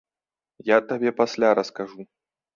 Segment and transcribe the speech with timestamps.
[0.69, 2.09] Я табе пасля раскажу.